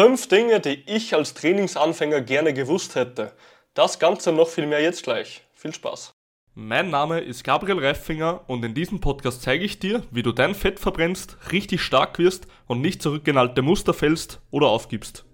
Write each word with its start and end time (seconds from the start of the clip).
Fünf 0.00 0.28
Dinge, 0.28 0.60
die 0.60 0.84
ich 0.86 1.12
als 1.12 1.34
Trainingsanfänger 1.34 2.20
gerne 2.20 2.54
gewusst 2.54 2.94
hätte. 2.94 3.32
Das 3.74 3.98
Ganze 3.98 4.30
noch 4.30 4.46
viel 4.46 4.68
mehr 4.68 4.80
jetzt 4.80 5.02
gleich. 5.02 5.42
Viel 5.54 5.74
Spaß. 5.74 6.14
Mein 6.54 6.90
Name 6.90 7.18
ist 7.18 7.42
Gabriel 7.42 7.84
Reifinger 7.84 8.44
und 8.46 8.64
in 8.64 8.74
diesem 8.74 9.00
Podcast 9.00 9.42
zeige 9.42 9.64
ich 9.64 9.80
dir, 9.80 10.04
wie 10.12 10.22
du 10.22 10.30
dein 10.30 10.54
Fett 10.54 10.78
verbrennst, 10.78 11.36
richtig 11.50 11.82
stark 11.82 12.20
wirst 12.20 12.46
und 12.68 12.80
nicht 12.80 13.02
zurück 13.02 13.26
in 13.26 13.36
alte 13.36 13.60
Muster 13.62 13.92
fällst 13.92 14.40
oder 14.52 14.68
aufgibst. 14.68 15.24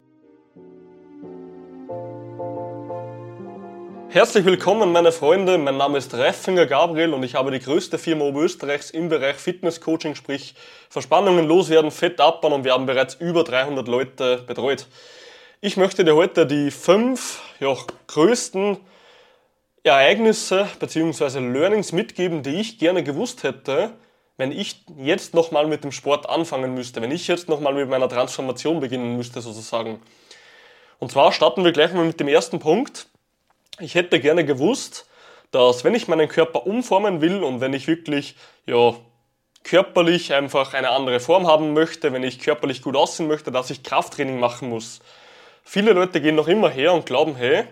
Herzlich 4.15 4.45
willkommen, 4.45 4.93
meine 4.93 5.11
Freunde. 5.11 5.59
Mein 5.59 5.77
Name 5.77 5.99
ist 5.99 6.15
Reifinger 6.15 6.67
Gabriel 6.67 7.13
und 7.15 7.25
ich 7.25 7.35
habe 7.35 7.51
die 7.51 7.59
größte 7.59 7.99
Firma 7.99 8.25
Oberösterreichs 8.27 8.91
im 8.91 9.09
Bereich 9.09 9.35
Fitnesscoaching, 9.35 10.15
sprich 10.15 10.55
Verspannungen 10.89 11.49
loswerden, 11.49 11.91
Fett 11.91 12.21
abbauen 12.21 12.53
und 12.53 12.63
wir 12.63 12.75
haben 12.75 12.87
bereits 12.87 13.17
über 13.17 13.43
300 13.43 13.89
Leute 13.89 14.45
betreut. 14.47 14.87
Ich 15.61 15.77
möchte 15.77 16.05
dir 16.05 16.15
heute 16.15 16.47
die 16.47 16.71
fünf 16.71 17.43
ja, 17.59 17.77
größten 18.07 18.77
Ereignisse 19.83 20.69
bzw. 20.79 21.41
Learnings 21.41 21.91
mitgeben, 21.91 22.45
die 22.45 22.61
ich 22.61 22.79
gerne 22.79 23.03
gewusst 23.03 23.43
hätte, 23.43 23.95
wenn 24.37 24.53
ich 24.53 24.85
jetzt 24.97 25.35
nochmal 25.35 25.67
mit 25.67 25.83
dem 25.83 25.91
Sport 25.91 26.29
anfangen 26.31 26.73
müsste, 26.73 27.03
wenn 27.03 27.11
ich 27.11 27.27
jetzt 27.27 27.49
nochmal 27.49 27.75
mit 27.75 27.89
meiner 27.89 28.09
Transformation 28.09 28.79
beginnen 28.79 29.17
müsste 29.17 29.41
sozusagen. 29.41 30.01
Und 31.01 31.11
zwar 31.11 31.33
starten 31.33 31.65
wir 31.65 31.73
gleich 31.73 31.93
mal 31.93 32.05
mit 32.05 32.21
dem 32.21 32.29
ersten 32.29 32.61
Punkt 32.61 33.09
ich 33.81 33.95
hätte 33.95 34.21
gerne 34.21 34.45
gewusst, 34.45 35.07
dass 35.51 35.85
wenn 35.85 35.95
ich 35.95 36.09
meinen 36.09 36.29
Körper 36.29 36.67
umformen 36.67 37.21
will 37.21 37.43
und 37.43 37.61
wenn 37.61 37.73
ich 37.73 37.87
wirklich 37.87 38.37
ja, 38.67 38.95
körperlich 39.63 40.35
einfach 40.35 40.75
eine 40.75 40.91
andere 40.91 41.21
Form 41.21 41.47
haben 41.47 41.73
möchte, 41.73 42.13
wenn 42.13 42.23
ich 42.23 42.39
körperlich 42.39 42.83
gut 42.83 42.97
aussehen 42.97 43.29
möchte, 43.29 43.51
dass 43.51 43.71
ich 43.71 43.83
Krafttraining 43.83 44.39
machen 44.39 44.69
muss. 44.69 45.01
Viele 45.65 45.93
Leute 45.93 46.21
gehen 46.21 46.35
noch 46.35 46.49
immer 46.49 46.71
her 46.71 46.93
und 46.93 47.07
glauben, 47.07 47.37
hey, 47.37 47.65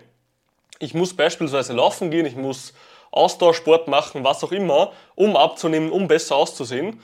ich 0.79 0.93
muss 0.93 1.13
beispielsweise 1.13 1.73
laufen 1.73 2.09
gehen, 2.09 2.25
ich 2.25 2.35
muss 2.35 2.73
Ausdauersport 3.11 3.87
machen, 3.87 4.23
was 4.23 4.43
auch 4.43 4.51
immer, 4.51 4.91
um 5.15 5.37
abzunehmen, 5.37 5.91
um 5.91 6.07
besser 6.07 6.35
auszusehen. 6.35 6.99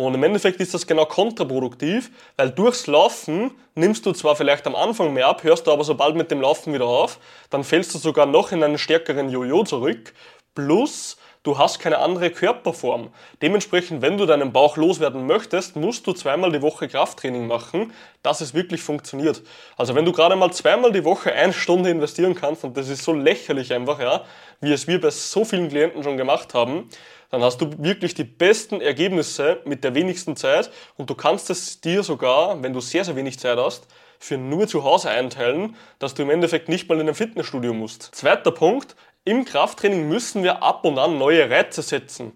Und 0.00 0.14
im 0.14 0.22
Endeffekt 0.22 0.60
ist 0.60 0.72
das 0.72 0.86
genau 0.86 1.04
kontraproduktiv, 1.04 2.10
weil 2.38 2.50
durchs 2.50 2.86
Laufen 2.86 3.50
nimmst 3.74 4.06
du 4.06 4.12
zwar 4.12 4.34
vielleicht 4.34 4.66
am 4.66 4.74
Anfang 4.74 5.12
mehr 5.12 5.28
ab, 5.28 5.44
hörst 5.44 5.66
du 5.66 5.72
aber 5.72 5.84
sobald 5.84 6.16
mit 6.16 6.30
dem 6.30 6.40
Laufen 6.40 6.72
wieder 6.72 6.86
auf, 6.86 7.18
dann 7.50 7.64
fällst 7.64 7.94
du 7.94 7.98
sogar 7.98 8.24
noch 8.24 8.50
in 8.50 8.64
einen 8.64 8.78
stärkeren 8.78 9.28
Jojo 9.28 9.62
zurück. 9.64 10.14
Plus, 10.54 11.18
du 11.42 11.58
hast 11.58 11.78
keine 11.78 11.98
andere 11.98 12.30
Körperform. 12.30 13.10
Dementsprechend, 13.42 14.02
wenn 14.02 14.18
du 14.18 14.26
deinen 14.26 14.52
Bauch 14.52 14.76
loswerden 14.76 15.26
möchtest, 15.26 15.76
musst 15.76 16.06
du 16.06 16.12
zweimal 16.12 16.52
die 16.52 16.62
Woche 16.62 16.88
Krafttraining 16.88 17.46
machen, 17.46 17.92
dass 18.22 18.40
es 18.40 18.54
wirklich 18.54 18.82
funktioniert. 18.82 19.42
Also 19.76 19.94
wenn 19.94 20.04
du 20.04 20.12
gerade 20.12 20.36
mal 20.36 20.52
zweimal 20.52 20.92
die 20.92 21.04
Woche 21.04 21.32
eine 21.32 21.52
Stunde 21.52 21.90
investieren 21.90 22.34
kannst, 22.34 22.64
und 22.64 22.76
das 22.76 22.88
ist 22.88 23.04
so 23.04 23.12
lächerlich 23.12 23.72
einfach, 23.72 24.00
ja, 24.00 24.24
wie 24.60 24.72
es 24.72 24.86
wir 24.86 25.00
bei 25.00 25.10
so 25.10 25.44
vielen 25.44 25.68
Klienten 25.68 26.02
schon 26.02 26.16
gemacht 26.16 26.54
haben, 26.54 26.88
dann 27.30 27.42
hast 27.42 27.60
du 27.60 27.70
wirklich 27.78 28.14
die 28.14 28.24
besten 28.24 28.80
Ergebnisse 28.80 29.60
mit 29.64 29.84
der 29.84 29.94
wenigsten 29.94 30.36
Zeit 30.36 30.70
und 30.96 31.08
du 31.08 31.14
kannst 31.14 31.48
es 31.48 31.80
dir 31.80 32.02
sogar, 32.02 32.62
wenn 32.62 32.72
du 32.72 32.80
sehr, 32.80 33.04
sehr 33.04 33.16
wenig 33.16 33.38
Zeit 33.38 33.56
hast, 33.56 33.86
für 34.18 34.36
nur 34.36 34.68
zu 34.68 34.84
Hause 34.84 35.08
einteilen, 35.08 35.76
dass 35.98 36.12
du 36.12 36.22
im 36.22 36.30
Endeffekt 36.30 36.68
nicht 36.68 36.88
mal 36.88 37.00
in 37.00 37.08
ein 37.08 37.14
Fitnessstudio 37.14 37.72
musst. 37.72 38.14
Zweiter 38.14 38.50
Punkt, 38.50 38.94
im 39.24 39.44
Krafttraining 39.44 40.08
müssen 40.08 40.42
wir 40.42 40.62
ab 40.62 40.84
und 40.84 40.98
an 40.98 41.18
neue 41.18 41.48
Reize 41.50 41.82
setzen. 41.82 42.32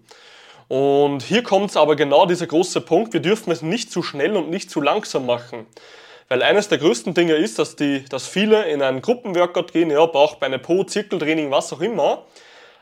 Und 0.67 1.21
hier 1.21 1.43
kommt 1.43 1.75
aber 1.77 1.95
genau 1.95 2.25
dieser 2.25 2.47
große 2.47 2.81
Punkt, 2.81 3.13
wir 3.13 3.21
dürfen 3.21 3.51
es 3.51 3.61
nicht 3.61 3.91
zu 3.91 4.01
schnell 4.01 4.35
und 4.35 4.49
nicht 4.49 4.69
zu 4.69 4.81
langsam 4.81 5.25
machen. 5.25 5.67
Weil 6.27 6.41
eines 6.41 6.69
der 6.69 6.79
größten 6.79 7.13
Dinge 7.13 7.33
ist, 7.35 7.59
dass, 7.59 7.75
die, 7.75 8.03
dass 8.05 8.27
viele 8.27 8.63
in 8.65 8.81
einen 8.81 9.01
Gruppenworkout 9.01 9.67
gehen, 9.71 9.91
ja, 9.91 10.03
Bauch, 10.07 10.35
Beine, 10.35 10.57
Po, 10.57 10.83
Zirkeltraining, 10.83 11.51
was 11.51 11.71
auch 11.71 11.81
immer, 11.81 12.25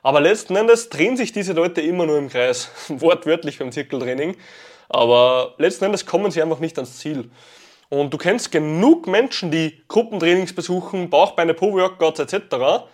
aber 0.03 0.19
letzten 0.19 0.57
Endes 0.57 0.89
drehen 0.89 1.15
sich 1.15 1.31
diese 1.31 1.53
Leute 1.53 1.79
immer 1.79 2.05
nur 2.05 2.17
im 2.17 2.29
Kreis. 2.29 2.69
Wortwörtlich 2.89 3.57
beim 3.57 3.71
Zirkeltraining. 3.71 4.35
Aber 4.89 5.55
letzten 5.57 5.85
Endes 5.85 6.05
kommen 6.05 6.29
sie 6.29 6.41
einfach 6.41 6.59
nicht 6.59 6.77
ans 6.77 6.99
Ziel. 6.99 7.31
Und 7.89 8.13
du 8.13 8.17
kennst 8.17 8.51
genug 8.51 9.07
Menschen, 9.07 9.49
die 9.49 9.81
Gruppentrainings 9.87 10.53
besuchen, 10.53 11.09
Bauchbeine, 11.09 11.53
Po-Workouts 11.53 12.19
etc. 12.19 12.85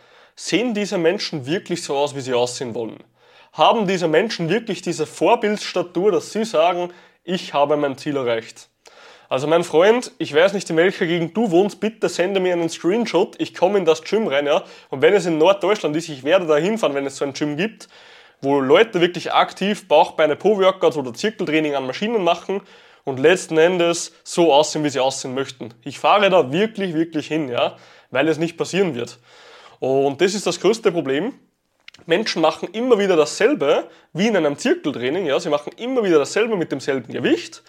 Sehen 0.41 0.73
diese 0.73 0.97
Menschen 0.97 1.45
wirklich 1.45 1.83
so 1.83 1.97
aus, 1.97 2.15
wie 2.15 2.21
sie 2.21 2.33
aussehen 2.33 2.73
wollen? 2.73 3.03
Haben 3.51 3.87
diese 3.87 4.07
Menschen 4.07 4.47
wirklich 4.47 4.81
diese 4.81 5.05
Vorbildstatur, 5.05 6.13
dass 6.13 6.31
sie 6.31 6.45
sagen, 6.45 6.93
ich 7.25 7.53
habe 7.53 7.75
mein 7.75 7.97
Ziel 7.97 8.15
erreicht? 8.15 8.69
Also 9.27 9.47
mein 9.47 9.65
Freund, 9.65 10.13
ich 10.17 10.33
weiß 10.33 10.53
nicht, 10.53 10.69
in 10.69 10.77
welcher 10.77 11.07
Gegend 11.07 11.35
du 11.35 11.51
wohnst, 11.51 11.81
bitte 11.81 12.07
sende 12.07 12.39
mir 12.39 12.53
einen 12.53 12.69
Screenshot, 12.69 13.35
ich 13.37 13.53
komme 13.53 13.79
in 13.79 13.83
das 13.83 14.01
Gym 14.01 14.27
rein, 14.27 14.45
ja. 14.45 14.63
Und 14.89 15.01
wenn 15.01 15.13
es 15.13 15.25
in 15.25 15.37
Norddeutschland 15.37 15.93
ist, 15.97 16.07
ich 16.07 16.23
werde 16.23 16.47
da 16.47 16.55
hinfahren, 16.55 16.95
wenn 16.95 17.05
es 17.05 17.17
so 17.17 17.25
ein 17.25 17.33
Gym 17.33 17.57
gibt, 17.57 17.89
wo 18.39 18.61
Leute 18.61 19.01
wirklich 19.01 19.33
aktiv 19.33 19.89
Bauchbeine 19.89 20.37
Po-Workouts 20.37 20.95
oder 20.95 21.13
Zirkeltraining 21.13 21.75
an 21.75 21.85
Maschinen 21.85 22.23
machen 22.23 22.61
und 23.03 23.19
letzten 23.19 23.57
Endes 23.57 24.13
so 24.23 24.53
aussehen, 24.53 24.85
wie 24.85 24.89
sie 24.89 25.01
aussehen 25.01 25.33
möchten. 25.33 25.73
Ich 25.83 25.99
fahre 25.99 26.29
da 26.29 26.49
wirklich, 26.53 26.93
wirklich 26.93 27.27
hin, 27.27 27.49
ja, 27.49 27.75
weil 28.09 28.29
es 28.29 28.37
nicht 28.37 28.55
passieren 28.55 28.95
wird. 28.95 29.19
Und 29.79 30.21
das 30.21 30.33
ist 30.33 30.45
das 30.45 30.59
größte 30.59 30.91
Problem. 30.91 31.33
Menschen 32.05 32.41
machen 32.41 32.69
immer 32.71 32.97
wieder 32.97 33.15
dasselbe 33.15 33.89
wie 34.13 34.27
in 34.27 34.35
einem 34.35 34.57
Zirkeltraining, 34.57 35.25
ja, 35.25 35.39
sie 35.39 35.49
machen 35.49 35.73
immer 35.77 36.03
wieder 36.03 36.17
dasselbe 36.17 36.55
mit 36.55 36.71
demselben 36.71 37.11
Gewicht 37.11 37.63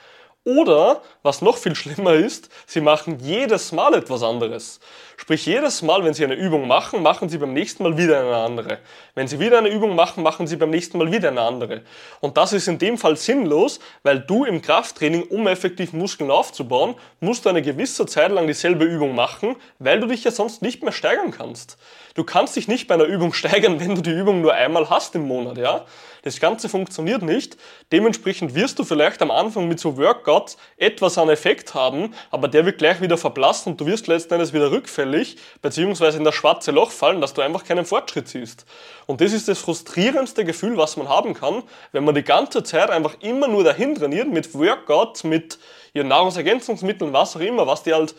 oder, 0.45 1.03
was 1.23 1.43
noch 1.43 1.59
viel 1.59 1.75
schlimmer 1.75 2.15
ist, 2.15 2.49
sie 2.67 2.81
machen 2.81 3.19
jedes 3.21 3.73
Mal 3.73 3.93
etwas 3.95 4.23
anderes. 4.23 4.81
Sprich, 5.19 5.45
jedes 5.45 5.83
Mal, 5.83 6.03
wenn 6.03 6.15
sie 6.15 6.25
eine 6.25 6.35
Übung 6.35 6.67
machen, 6.67 7.03
machen 7.03 7.29
sie 7.29 7.37
beim 7.37 7.53
nächsten 7.53 7.83
Mal 7.83 7.99
wieder 7.99 8.21
eine 8.21 8.37
andere. 8.37 8.79
Wenn 9.15 9.29
sie 9.29 9.39
wieder 9.39 9.59
eine 9.59 9.69
Übung 9.69 9.95
machen, 9.95 10.23
machen 10.23 10.47
sie 10.47 10.57
beim 10.57 10.71
nächsten 10.71 10.97
Mal 10.97 11.13
wieder 11.13 11.29
eine 11.29 11.43
andere. 11.43 11.83
Und 12.21 12.39
das 12.39 12.55
ist 12.55 12.69
in 12.69 12.79
dem 12.79 12.97
Fall 12.97 13.17
sinnlos, 13.17 13.81
weil 14.03 14.21
du 14.21 14.47
im 14.47 14.63
Krafttraining, 14.63 15.25
um 15.25 15.47
effektiv 15.47 15.93
Muskeln 15.93 16.31
aufzubauen, 16.31 16.95
musst 17.21 17.45
du 17.45 17.51
eine 17.51 17.61
gewisse 17.61 18.07
Zeit 18.07 18.33
lang 18.33 18.47
dieselbe 18.47 18.87
Übung 18.87 19.15
machen, 19.15 19.57
weil 19.79 20.01
du 20.01 20.07
dich 20.07 20.25
ja 20.25 20.31
sonst 20.31 20.63
nicht 20.63 20.83
mehr 20.83 20.93
steigern 20.93 21.33
kannst. 21.33 21.77
Du 22.15 22.25
kannst 22.25 22.57
dich 22.57 22.67
nicht 22.67 22.89
bei 22.89 22.95
einer 22.95 23.05
Übung 23.05 23.33
steigern, 23.35 23.79
wenn 23.79 23.95
du 23.95 24.01
die 24.01 24.19
Übung 24.19 24.41
nur 24.41 24.55
einmal 24.55 24.89
hast 24.89 25.15
im 25.15 25.29
Monat, 25.29 25.59
ja? 25.59 25.85
Das 26.23 26.39
Ganze 26.39 26.69
funktioniert 26.69 27.23
nicht. 27.23 27.57
Dementsprechend 27.93 28.55
wirst 28.55 28.79
du 28.79 28.85
vielleicht 28.85 29.23
am 29.23 29.31
Anfang 29.31 29.69
mit 29.69 29.81
so 29.81 29.97
Workouts 29.97 30.30
etwas 30.77 31.19
an 31.19 31.29
Effekt 31.29 31.75
haben, 31.75 32.15
aber 32.31 32.49
der 32.49 32.67
wird 32.67 32.79
gleich 32.79 33.01
wieder 33.01 33.19
verblassen 33.19 33.73
und 33.73 33.81
du 33.81 33.87
wirst 33.87 34.07
letzten 34.07 34.35
Endes 34.35 34.53
wieder 34.53 34.71
rückfällig, 34.71 35.37
beziehungsweise 35.63 36.19
in 36.19 36.25
das 36.25 36.35
schwarze 36.35 36.71
Loch 36.71 36.91
fallen, 36.91 37.21
dass 37.21 37.35
du 37.35 37.43
einfach 37.43 37.65
keinen 37.65 37.85
Fortschritt 37.85 38.29
siehst. 38.29 38.65
Und 39.07 39.21
das 39.21 39.33
ist 39.33 39.49
das 39.49 39.59
frustrierendste 39.59 40.45
Gefühl, 40.45 40.77
was 40.77 40.97
man 40.97 41.09
haben 41.09 41.35
kann, 41.35 41.63
wenn 41.93 42.05
man 42.05 42.15
die 42.15 42.23
ganze 42.23 42.63
Zeit 42.63 42.91
einfach 42.91 43.17
immer 43.21 43.49
nur 43.49 43.65
dahin 43.65 43.95
trainiert 43.95 44.29
mit 44.29 44.55
Workouts, 44.55 45.25
mit 45.25 45.59
ja, 45.93 46.05
Nahrungsergänzungsmitteln, 46.05 47.13
was 47.13 47.37
auch 47.37 47.41
immer, 47.41 47.67
was 47.67 47.83
die 47.83 47.93
halt 47.93 48.15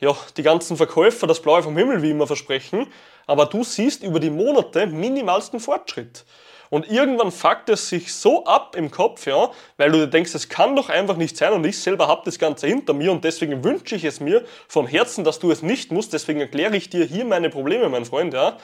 ja, 0.00 0.14
die 0.36 0.42
ganzen 0.42 0.76
Verkäufer 0.76 1.26
das 1.26 1.40
Blaue 1.40 1.62
vom 1.62 1.76
Himmel 1.76 2.02
wie 2.02 2.10
immer 2.10 2.26
versprechen, 2.26 2.88
aber 3.26 3.46
du 3.46 3.64
siehst 3.64 4.02
über 4.02 4.20
die 4.20 4.30
Monate 4.30 4.86
minimalsten 4.86 5.60
Fortschritt. 5.60 6.24
Und 6.74 6.90
irgendwann 6.90 7.30
fuckt 7.30 7.68
es 7.68 7.88
sich 7.88 8.12
so 8.12 8.46
ab 8.46 8.74
im 8.74 8.90
Kopf, 8.90 9.28
ja, 9.28 9.52
weil 9.76 9.92
du 9.92 9.98
dir 9.98 10.06
denkst, 10.08 10.34
es 10.34 10.48
kann 10.48 10.74
doch 10.74 10.88
einfach 10.88 11.16
nicht 11.16 11.36
sein 11.36 11.52
und 11.52 11.64
ich 11.64 11.78
selber 11.78 12.08
habe 12.08 12.22
das 12.24 12.40
Ganze 12.40 12.66
hinter 12.66 12.94
mir 12.94 13.12
und 13.12 13.22
deswegen 13.22 13.62
wünsche 13.62 13.94
ich 13.94 14.02
es 14.02 14.18
mir 14.18 14.44
von 14.66 14.88
Herzen, 14.88 15.22
dass 15.22 15.38
du 15.38 15.52
es 15.52 15.62
nicht 15.62 15.92
musst. 15.92 16.12
Deswegen 16.12 16.40
erkläre 16.40 16.76
ich 16.76 16.90
dir 16.90 17.04
hier 17.04 17.26
meine 17.26 17.48
Probleme, 17.48 17.88
mein 17.90 18.04
Freund, 18.04 18.34
ja. 18.34 18.56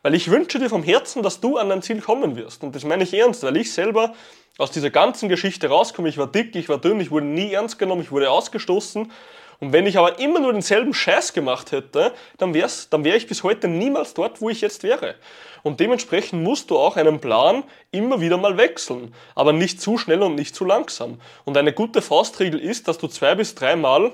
Weil 0.00 0.14
ich 0.14 0.30
wünsche 0.30 0.58
dir 0.58 0.70
vom 0.70 0.82
Herzen, 0.82 1.22
dass 1.22 1.42
du 1.42 1.58
an 1.58 1.68
dein 1.68 1.82
Ziel 1.82 2.00
kommen 2.00 2.34
wirst. 2.34 2.62
Und 2.62 2.74
das 2.74 2.84
meine 2.84 3.02
ich 3.02 3.12
ernst, 3.12 3.42
weil 3.42 3.58
ich 3.58 3.74
selber 3.74 4.14
aus 4.56 4.70
dieser 4.70 4.88
ganzen 4.88 5.28
Geschichte 5.28 5.68
rauskomme. 5.68 6.08
Ich 6.08 6.16
war 6.16 6.28
dick, 6.28 6.56
ich 6.56 6.70
war 6.70 6.78
dünn, 6.78 6.98
ich 6.98 7.10
wurde 7.10 7.26
nie 7.26 7.52
ernst 7.52 7.78
genommen, 7.78 8.00
ich 8.00 8.10
wurde 8.10 8.30
ausgestoßen 8.30 9.12
und 9.60 9.72
wenn 9.72 9.86
ich 9.86 9.98
aber 9.98 10.18
immer 10.18 10.40
nur 10.40 10.52
denselben 10.52 10.94
Scheiß 10.94 11.34
gemacht 11.34 11.70
hätte, 11.70 12.12
dann 12.38 12.54
wäre 12.54 12.70
dann 12.88 13.04
wär 13.04 13.14
ich 13.14 13.26
bis 13.26 13.42
heute 13.42 13.68
niemals 13.68 14.14
dort, 14.14 14.40
wo 14.40 14.48
ich 14.48 14.62
jetzt 14.62 14.82
wäre. 14.82 15.16
Und 15.62 15.80
dementsprechend 15.80 16.42
musst 16.42 16.70
du 16.70 16.78
auch 16.78 16.96
einen 16.96 17.20
Plan 17.20 17.64
immer 17.90 18.22
wieder 18.22 18.38
mal 18.38 18.56
wechseln, 18.56 19.14
aber 19.34 19.52
nicht 19.52 19.80
zu 19.80 19.98
schnell 19.98 20.22
und 20.22 20.34
nicht 20.34 20.54
zu 20.54 20.64
langsam. 20.64 21.20
Und 21.44 21.58
eine 21.58 21.74
gute 21.74 22.00
Faustregel 22.00 22.58
ist, 22.58 22.88
dass 22.88 22.96
du 22.96 23.06
zwei 23.06 23.34
bis 23.34 23.54
dreimal 23.54 24.12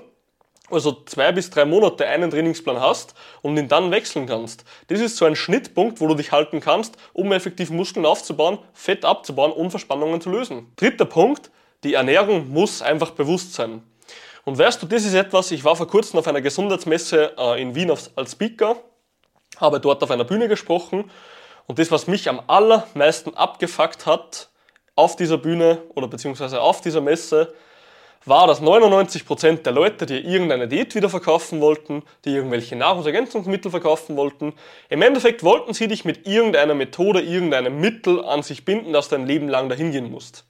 also 0.69 1.05
zwei 1.05 1.31
bis 1.31 1.50
drei 1.50 1.65
Monate 1.65 2.06
einen 2.06 2.29
Trainingsplan 2.29 2.81
hast 2.81 3.15
und 3.41 3.56
ihn 3.56 3.69
dann 3.69 3.93
wechseln 3.93 4.26
kannst. 4.26 4.65
Das 4.88 5.00
ist 5.00 5.17
so 5.17 5.25
ein 5.25 5.37
Schnittpunkt, 5.37 6.00
wo 6.00 6.09
du 6.09 6.15
dich 6.15 6.32
halten 6.32 6.59
kannst, 6.59 6.97
um 7.12 7.31
effektiv 7.31 7.71
Muskeln 7.71 8.05
aufzubauen, 8.05 8.59
Fett 8.73 9.05
abzubauen 9.05 9.53
und 9.53 9.71
Verspannungen 9.71 10.21
zu 10.21 10.29
lösen. 10.29 10.73
Dritter 10.75 11.05
Punkt, 11.05 11.53
die 11.85 11.94
Ernährung 11.94 12.49
muss 12.49 12.82
einfach 12.82 13.12
bewusst 13.12 13.55
sein. 13.55 13.85
Und 14.47 14.59
weißt 14.59 14.81
du, 14.81 14.87
das 14.87 15.05
ist 15.05 15.15
etwas, 15.15 15.51
ich 15.51 15.65
war 15.65 15.75
vor 15.75 15.89
kurzem 15.89 16.21
auf 16.21 16.29
einer 16.29 16.41
Gesundheitsmesse 16.41 17.33
äh, 17.37 17.61
in 17.61 17.75
Wien 17.75 17.91
als 17.91 18.31
Speaker, 18.31 18.77
habe 19.57 19.81
dort 19.81 20.05
auf 20.05 20.11
einer 20.13 20.23
Bühne 20.23 20.47
gesprochen 20.47 21.11
und 21.67 21.81
das, 21.81 21.91
was 21.91 22.07
mich 22.07 22.29
am 22.29 22.41
allermeisten 22.47 23.35
abgefuckt 23.35 24.07
hat 24.07 24.49
auf 24.95 25.17
dieser 25.17 25.37
Bühne 25.37 25.83
oder 25.97 26.07
beziehungsweise 26.07 26.61
auf 26.61 26.81
dieser 26.81 27.01
Messe, 27.01 27.55
war, 28.25 28.47
dass 28.47 28.63
99% 28.63 29.63
der 29.65 29.73
Leute, 29.73 30.07
die 30.07 30.19
irgendeine 30.19 30.69
Diät 30.69 30.95
wieder 30.95 31.09
verkaufen 31.09 31.61
wollten, 31.61 32.05
die 32.25 32.31
irgendwelche 32.31 32.77
Nahrungsergänzungsmittel 32.77 33.73
verkaufen 33.73 34.17
wollten, 34.17 34.55
im 34.89 35.03
Endeffekt 35.03 35.43
wollten 35.43 35.75
sie 35.75 35.89
dich 35.89 36.05
mit 36.05 36.25
irgendeiner 36.29 36.75
Methode, 36.75 37.21
irgendeinem 37.21 37.81
Mittel 37.81 38.25
an 38.25 38.45
sich 38.45 38.65
binden, 38.65 38.93
dass 38.93 39.09
du 39.09 39.17
ein 39.17 39.27
Leben 39.27 39.49
lang 39.49 39.69
dahin 39.69 39.91
gehen 39.91 40.09
musst. 40.09 40.45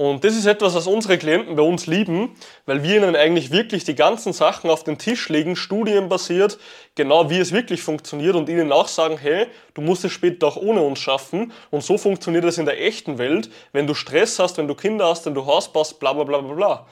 Und 0.00 0.24
das 0.24 0.34
ist 0.34 0.46
etwas, 0.46 0.74
was 0.74 0.86
unsere 0.86 1.18
Klienten 1.18 1.56
bei 1.56 1.62
uns 1.62 1.86
lieben, 1.86 2.34
weil 2.64 2.82
wir 2.82 2.96
ihnen 2.96 3.14
eigentlich 3.14 3.50
wirklich 3.50 3.84
die 3.84 3.94
ganzen 3.94 4.32
Sachen 4.32 4.70
auf 4.70 4.82
den 4.82 4.96
Tisch 4.96 5.28
legen, 5.28 5.56
studienbasiert, 5.56 6.58
genau 6.94 7.28
wie 7.28 7.36
es 7.36 7.52
wirklich 7.52 7.82
funktioniert 7.82 8.34
und 8.34 8.48
ihnen 8.48 8.72
auch 8.72 8.88
sagen, 8.88 9.18
hey, 9.18 9.46
du 9.74 9.82
musst 9.82 10.02
es 10.06 10.12
später 10.12 10.46
auch 10.46 10.56
ohne 10.56 10.80
uns 10.80 11.00
schaffen. 11.00 11.52
Und 11.70 11.84
so 11.84 11.98
funktioniert 11.98 12.46
es 12.46 12.56
in 12.56 12.64
der 12.64 12.82
echten 12.82 13.18
Welt, 13.18 13.50
wenn 13.74 13.86
du 13.86 13.92
Stress 13.92 14.38
hast, 14.38 14.56
wenn 14.56 14.68
du 14.68 14.74
Kinder 14.74 15.06
hast, 15.06 15.26
wenn 15.26 15.34
du 15.34 15.44
Haus 15.44 15.70
baust, 15.70 16.00
bla 16.00 16.14
bla 16.14 16.24
bla 16.24 16.38
bla 16.38 16.54
bla. 16.54 16.86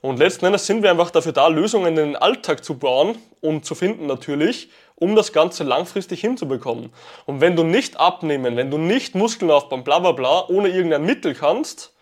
Und 0.00 0.18
letzten 0.18 0.46
Endes 0.46 0.66
sind 0.66 0.82
wir 0.82 0.90
einfach 0.90 1.12
dafür 1.12 1.30
da, 1.30 1.46
Lösungen 1.46 1.86
in 1.86 1.94
den 1.94 2.16
Alltag 2.16 2.64
zu 2.64 2.76
bauen 2.76 3.18
und 3.40 3.64
zu 3.64 3.76
finden 3.76 4.06
natürlich, 4.06 4.68
um 4.96 5.14
das 5.14 5.32
Ganze 5.32 5.62
langfristig 5.62 6.20
hinzubekommen. 6.22 6.92
Und 7.24 7.40
wenn 7.40 7.54
du 7.54 7.62
nicht 7.62 8.00
abnehmen, 8.00 8.56
wenn 8.56 8.72
du 8.72 8.78
nicht 8.78 9.14
Muskeln 9.14 9.52
aufbauen, 9.52 9.84
bla 9.84 10.00
bla 10.00 10.10
bla, 10.10 10.48
ohne 10.48 10.70
irgendein 10.70 11.06
Mittel 11.06 11.34
kannst, 11.34 11.92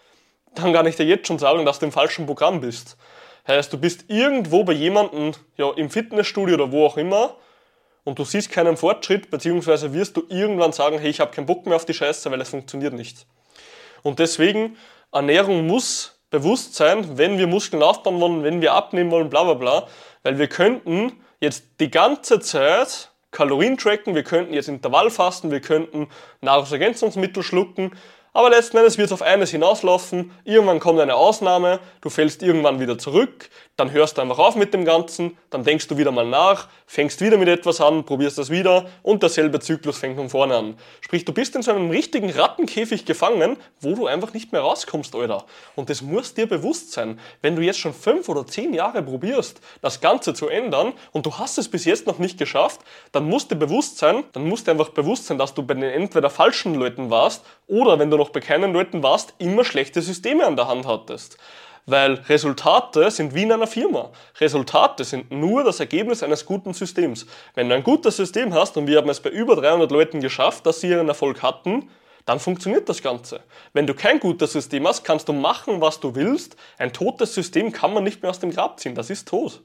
dann 0.54 0.72
kann 0.72 0.86
ich 0.86 0.96
dir 0.96 1.06
jetzt 1.06 1.26
schon 1.26 1.38
sagen, 1.38 1.64
dass 1.64 1.78
du 1.78 1.86
im 1.86 1.92
falschen 1.92 2.26
Programm 2.26 2.60
bist. 2.60 2.96
Heißt, 3.46 3.72
du 3.72 3.78
bist 3.78 4.04
irgendwo 4.08 4.64
bei 4.64 4.72
jemandem, 4.72 5.32
ja, 5.56 5.70
im 5.72 5.90
Fitnessstudio 5.90 6.54
oder 6.54 6.72
wo 6.72 6.86
auch 6.86 6.96
immer, 6.96 7.36
und 8.04 8.18
du 8.18 8.24
siehst 8.24 8.50
keinen 8.50 8.76
Fortschritt, 8.76 9.30
beziehungsweise 9.30 9.92
wirst 9.92 10.16
du 10.16 10.24
irgendwann 10.28 10.72
sagen, 10.72 10.98
hey, 10.98 11.10
ich 11.10 11.20
habe 11.20 11.32
keinen 11.32 11.46
Bock 11.46 11.66
mehr 11.66 11.76
auf 11.76 11.84
die 11.84 11.94
Scheiße, 11.94 12.30
weil 12.30 12.40
es 12.40 12.48
funktioniert 12.48 12.94
nicht. 12.94 13.26
Und 14.02 14.18
deswegen, 14.18 14.76
Ernährung 15.12 15.66
muss 15.66 16.18
bewusst 16.30 16.74
sein, 16.74 17.18
wenn 17.18 17.38
wir 17.38 17.46
Muskeln 17.46 17.82
aufbauen 17.82 18.20
wollen, 18.20 18.42
wenn 18.42 18.60
wir 18.60 18.72
abnehmen 18.72 19.10
wollen, 19.10 19.28
bla 19.28 19.44
bla 19.44 19.54
bla, 19.54 19.86
weil 20.22 20.38
wir 20.38 20.48
könnten 20.48 21.12
jetzt 21.40 21.64
die 21.80 21.90
ganze 21.90 22.40
Zeit 22.40 23.10
Kalorien 23.30 23.76
tracken, 23.76 24.14
wir 24.14 24.24
könnten 24.24 24.54
jetzt 24.54 24.68
Intervallfasten, 24.68 25.50
wir 25.50 25.60
könnten 25.60 26.08
Nahrungsergänzungsmittel 26.40 27.42
schlucken, 27.42 27.92
aber 28.32 28.50
letzten 28.50 28.76
Endes 28.76 28.96
wird 28.96 29.06
es 29.06 29.12
auf 29.12 29.22
eines 29.22 29.50
hinauslaufen, 29.50 30.30
irgendwann 30.44 30.78
kommt 30.78 31.00
eine 31.00 31.14
Ausnahme, 31.14 31.80
du 32.00 32.10
fällst 32.10 32.42
irgendwann 32.42 32.78
wieder 32.78 32.96
zurück, 32.96 33.50
dann 33.76 33.90
hörst 33.90 34.18
du 34.18 34.22
einfach 34.22 34.38
auf 34.38 34.56
mit 34.56 34.74
dem 34.74 34.84
Ganzen, 34.84 35.36
dann 35.48 35.64
denkst 35.64 35.88
du 35.88 35.96
wieder 35.96 36.12
mal 36.12 36.26
nach, 36.26 36.68
fängst 36.86 37.22
wieder 37.22 37.38
mit 37.38 37.48
etwas 37.48 37.80
an, 37.80 38.04
probierst 38.04 38.38
das 38.38 38.50
wieder 38.50 38.86
und 39.02 39.22
derselbe 39.22 39.58
Zyklus 39.58 39.98
fängt 39.98 40.16
von 40.16 40.28
vorne 40.28 40.56
an. 40.56 40.76
Sprich, 41.00 41.24
du 41.24 41.32
bist 41.32 41.56
in 41.56 41.62
so 41.62 41.72
einem 41.72 41.90
richtigen 41.90 42.30
Rattenkäfig 42.30 43.04
gefangen, 43.04 43.56
wo 43.80 43.94
du 43.94 44.06
einfach 44.06 44.32
nicht 44.34 44.52
mehr 44.52 44.60
rauskommst, 44.60 45.14
Alter. 45.14 45.44
Und 45.74 45.90
das 45.90 46.02
muss 46.02 46.34
dir 46.34 46.46
bewusst 46.46 46.92
sein. 46.92 47.18
Wenn 47.42 47.56
du 47.56 47.62
jetzt 47.62 47.78
schon 47.78 47.94
fünf 47.94 48.28
oder 48.28 48.46
zehn 48.46 48.74
Jahre 48.74 49.02
probierst, 49.02 49.60
das 49.80 50.00
Ganze 50.00 50.34
zu 50.34 50.48
ändern 50.48 50.92
und 51.12 51.26
du 51.26 51.38
hast 51.38 51.58
es 51.58 51.68
bis 51.68 51.84
jetzt 51.84 52.06
noch 52.06 52.18
nicht 52.18 52.38
geschafft, 52.38 52.80
dann 53.12 53.24
musst 53.24 53.50
dir 53.50 53.56
bewusst 53.56 53.98
sein, 53.98 54.24
dann 54.32 54.46
musst 54.46 54.66
dir 54.66 54.72
einfach 54.72 54.90
bewusst 54.90 55.26
sein, 55.26 55.38
dass 55.38 55.54
du 55.54 55.62
bei 55.62 55.74
den 55.74 55.82
entweder 55.84 56.30
falschen 56.30 56.74
Leuten 56.74 57.10
warst 57.10 57.44
oder 57.66 57.98
wenn 57.98 58.10
du 58.10 58.19
noch 58.20 58.30
bei 58.30 58.40
keinen 58.40 58.72
Leuten 58.72 59.02
warst, 59.02 59.34
immer 59.38 59.64
schlechte 59.64 60.02
Systeme 60.02 60.46
an 60.46 60.56
der 60.56 60.68
Hand 60.68 60.86
hattest. 60.86 61.38
Weil 61.86 62.14
Resultate 62.28 63.10
sind 63.10 63.34
wie 63.34 63.42
in 63.42 63.52
einer 63.52 63.66
Firma. 63.66 64.10
Resultate 64.38 65.02
sind 65.02 65.32
nur 65.32 65.64
das 65.64 65.80
Ergebnis 65.80 66.22
eines 66.22 66.44
guten 66.44 66.74
Systems. 66.74 67.26
Wenn 67.54 67.68
du 67.68 67.74
ein 67.74 67.82
gutes 67.82 68.16
System 68.16 68.54
hast, 68.54 68.76
und 68.76 68.86
wir 68.86 68.98
haben 68.98 69.08
es 69.08 69.20
bei 69.20 69.30
über 69.30 69.56
300 69.56 69.90
Leuten 69.90 70.20
geschafft, 70.20 70.66
dass 70.66 70.80
sie 70.80 70.90
ihren 70.90 71.08
Erfolg 71.08 71.42
hatten, 71.42 71.88
dann 72.26 72.38
funktioniert 72.38 72.88
das 72.88 73.02
Ganze. 73.02 73.40
Wenn 73.72 73.86
du 73.86 73.94
kein 73.94 74.20
gutes 74.20 74.52
System 74.52 74.86
hast, 74.86 75.02
kannst 75.02 75.28
du 75.28 75.32
machen, 75.32 75.80
was 75.80 75.98
du 75.98 76.14
willst. 76.14 76.54
Ein 76.78 76.92
totes 76.92 77.34
System 77.34 77.72
kann 77.72 77.94
man 77.94 78.04
nicht 78.04 78.22
mehr 78.22 78.30
aus 78.30 78.38
dem 78.38 78.50
Grab 78.50 78.78
ziehen, 78.78 78.94
das 78.94 79.10
ist 79.10 79.26
tot. 79.26 79.62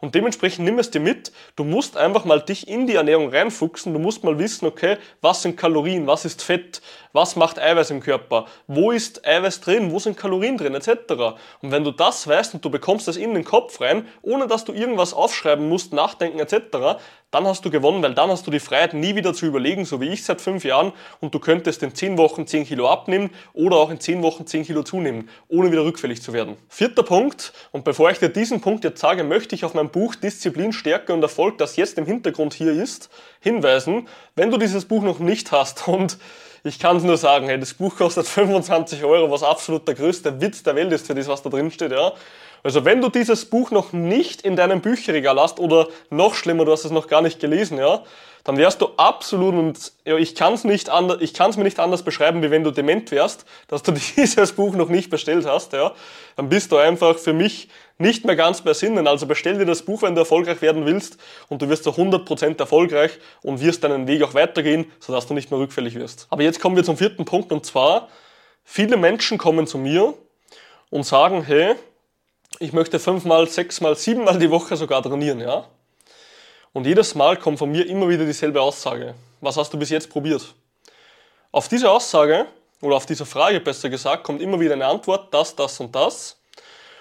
Und 0.00 0.14
dementsprechend 0.14 0.64
nimm 0.64 0.78
es 0.78 0.90
dir 0.90 1.00
mit. 1.00 1.32
Du 1.56 1.64
musst 1.64 1.96
einfach 1.96 2.24
mal 2.24 2.40
dich 2.40 2.68
in 2.68 2.86
die 2.86 2.94
Ernährung 2.94 3.30
reinfuchsen. 3.30 3.92
Du 3.92 3.98
musst 3.98 4.22
mal 4.22 4.38
wissen, 4.38 4.66
okay, 4.66 4.96
was 5.20 5.42
sind 5.42 5.56
Kalorien, 5.56 6.06
was 6.06 6.24
ist 6.24 6.42
Fett, 6.42 6.80
was 7.12 7.34
macht 7.36 7.58
Eiweiß 7.58 7.90
im 7.90 8.00
Körper, 8.00 8.46
wo 8.66 8.92
ist 8.92 9.26
Eiweiß 9.26 9.60
drin, 9.60 9.90
wo 9.90 9.98
sind 9.98 10.16
Kalorien 10.16 10.56
drin, 10.56 10.74
etc. 10.74 10.90
Und 11.62 11.72
wenn 11.72 11.84
du 11.84 11.90
das 11.90 12.28
weißt 12.28 12.54
und 12.54 12.64
du 12.64 12.70
bekommst 12.70 13.08
das 13.08 13.16
in 13.16 13.34
den 13.34 13.44
Kopf 13.44 13.80
rein, 13.80 14.06
ohne 14.22 14.46
dass 14.46 14.64
du 14.64 14.72
irgendwas 14.72 15.14
aufschreiben 15.14 15.68
musst, 15.68 15.92
nachdenken, 15.92 16.38
etc., 16.38 17.00
dann 17.30 17.46
hast 17.46 17.64
du 17.64 17.70
gewonnen, 17.70 18.02
weil 18.02 18.14
dann 18.14 18.30
hast 18.30 18.46
du 18.46 18.50
die 18.50 18.60
Freiheit, 18.60 18.94
nie 18.94 19.14
wieder 19.14 19.34
zu 19.34 19.44
überlegen, 19.44 19.84
so 19.84 20.00
wie 20.00 20.08
ich 20.08 20.24
seit 20.24 20.40
fünf 20.40 20.64
Jahren, 20.64 20.92
und 21.20 21.34
du 21.34 21.38
könntest 21.38 21.82
in 21.82 21.94
zehn 21.94 22.16
Wochen 22.16 22.46
zehn 22.46 22.64
Kilo 22.64 22.88
abnehmen 22.88 23.30
oder 23.52 23.76
auch 23.76 23.90
in 23.90 24.00
zehn 24.00 24.22
Wochen 24.22 24.46
zehn 24.46 24.64
Kilo 24.64 24.82
zunehmen, 24.82 25.28
ohne 25.48 25.70
wieder 25.70 25.84
rückfällig 25.84 26.22
zu 26.22 26.32
werden. 26.32 26.56
Vierter 26.68 27.02
Punkt, 27.02 27.52
und 27.70 27.84
bevor 27.84 28.10
ich 28.10 28.18
dir 28.18 28.30
diesen 28.30 28.60
Punkt 28.60 28.84
jetzt 28.84 29.00
sage, 29.00 29.24
möchte 29.24 29.54
ich 29.54 29.64
auf 29.64 29.74
mein 29.74 29.90
Buch 29.90 30.14
Disziplin, 30.14 30.72
Stärke 30.72 31.12
und 31.12 31.22
Erfolg, 31.22 31.58
das 31.58 31.76
jetzt 31.76 31.98
im 31.98 32.06
Hintergrund 32.06 32.54
hier 32.54 32.72
ist, 32.72 33.10
hinweisen. 33.40 34.08
Wenn 34.34 34.50
du 34.50 34.56
dieses 34.56 34.86
Buch 34.86 35.02
noch 35.02 35.18
nicht 35.18 35.52
hast 35.52 35.86
und 35.88 36.18
ich 36.64 36.78
kann 36.78 36.96
es 36.96 37.02
nur 37.02 37.16
sagen, 37.16 37.46
hey, 37.46 37.58
das 37.58 37.74
Buch 37.74 37.96
kostet 37.96 38.26
25 38.26 39.04
Euro, 39.04 39.30
was 39.30 39.42
absolut 39.42 39.86
der 39.86 39.94
größte 39.94 40.40
Witz 40.40 40.62
der 40.62 40.74
Welt 40.74 40.92
ist 40.92 41.06
für 41.06 41.14
das, 41.14 41.28
was 41.28 41.42
da 41.42 41.50
drin 41.50 41.70
steht, 41.70 41.92
ja. 41.92 42.12
Also 42.62 42.84
wenn 42.84 43.00
du 43.00 43.08
dieses 43.08 43.44
Buch 43.44 43.70
noch 43.70 43.92
nicht 43.92 44.42
in 44.42 44.56
deinem 44.56 44.80
Bücherregal 44.80 45.40
hast 45.40 45.60
oder 45.60 45.88
noch 46.10 46.34
schlimmer, 46.34 46.64
du 46.64 46.72
hast 46.72 46.84
es 46.84 46.90
noch 46.90 47.06
gar 47.06 47.22
nicht 47.22 47.40
gelesen, 47.40 47.78
ja, 47.78 48.02
dann 48.44 48.56
wärst 48.56 48.80
du 48.80 48.88
absolut 48.96 49.54
und 49.54 49.92
ja, 50.06 50.16
ich 50.16 50.34
kann 50.34 50.54
es 50.54 50.64
nicht 50.64 50.88
anders, 50.88 51.18
ich 51.20 51.34
kann 51.34 51.50
es 51.50 51.58
mir 51.58 51.64
nicht 51.64 51.78
anders 51.78 52.02
beschreiben, 52.02 52.42
wie 52.42 52.50
wenn 52.50 52.64
du 52.64 52.70
dement 52.70 53.10
wärst, 53.10 53.44
dass 53.66 53.82
du 53.82 53.92
dieses 54.16 54.52
Buch 54.52 54.74
noch 54.74 54.88
nicht 54.88 55.10
bestellt 55.10 55.44
hast, 55.44 55.74
ja. 55.74 55.92
Dann 56.36 56.48
bist 56.48 56.72
du 56.72 56.78
einfach 56.78 57.18
für 57.18 57.34
mich 57.34 57.68
nicht 57.98 58.24
mehr 58.24 58.36
ganz 58.36 58.62
bei 58.62 58.72
Sinnen. 58.72 59.06
Also 59.06 59.26
bestell 59.26 59.58
dir 59.58 59.66
das 59.66 59.82
Buch, 59.82 60.00
wenn 60.00 60.14
du 60.14 60.20
erfolgreich 60.20 60.62
werden 60.62 60.86
willst 60.86 61.18
und 61.48 61.60
du 61.60 61.68
wirst 61.68 61.84
zu 61.84 61.90
100% 61.90 62.58
erfolgreich 62.58 63.18
und 63.42 63.60
wirst 63.60 63.84
deinen 63.84 64.06
Weg 64.06 64.22
auch 64.22 64.34
weitergehen, 64.34 64.90
sodass 65.00 65.26
du 65.26 65.34
nicht 65.34 65.50
mehr 65.50 65.60
rückfällig 65.60 65.94
wirst. 65.96 66.26
Aber 66.30 66.42
jetzt 66.42 66.60
kommen 66.60 66.76
wir 66.76 66.84
zum 66.84 66.96
vierten 66.96 67.24
Punkt 67.24 67.52
und 67.52 67.66
zwar, 67.66 68.08
viele 68.64 68.96
Menschen 68.96 69.36
kommen 69.36 69.66
zu 69.66 69.78
mir 69.78 70.14
und 70.90 71.04
sagen, 71.04 71.42
hey, 71.42 71.74
ich 72.60 72.72
möchte 72.72 72.98
fünfmal, 72.98 73.48
sechsmal, 73.48 73.96
siebenmal 73.96 74.38
die 74.38 74.50
Woche 74.50 74.76
sogar 74.76 75.02
trainieren, 75.02 75.40
ja. 75.40 75.68
Und 76.72 76.86
jedes 76.86 77.14
Mal 77.14 77.36
kommt 77.36 77.58
von 77.58 77.70
mir 77.70 77.86
immer 77.86 78.08
wieder 78.08 78.24
dieselbe 78.24 78.60
Aussage. 78.60 79.14
Was 79.40 79.56
hast 79.56 79.72
du 79.72 79.78
bis 79.78 79.90
jetzt 79.90 80.10
probiert? 80.10 80.54
Auf 81.52 81.68
diese 81.68 81.90
Aussage 81.90 82.46
oder 82.80 82.96
auf 82.96 83.06
diese 83.06 83.24
Frage 83.24 83.60
besser 83.60 83.88
gesagt 83.88 84.24
kommt 84.24 84.42
immer 84.42 84.60
wieder 84.60 84.74
eine 84.74 84.86
Antwort, 84.86 85.32
das, 85.32 85.54
das 85.56 85.80
und 85.80 85.94
das. 85.94 86.40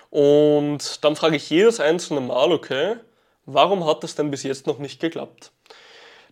Und 0.09 1.03
dann 1.03 1.15
frage 1.15 1.35
ich 1.35 1.49
jedes 1.49 1.79
einzelne 1.79 2.21
Mal, 2.21 2.51
okay, 2.51 2.95
warum 3.45 3.85
hat 3.85 4.03
es 4.03 4.15
denn 4.15 4.31
bis 4.31 4.43
jetzt 4.43 4.67
noch 4.67 4.77
nicht 4.77 4.99
geklappt? 4.99 5.51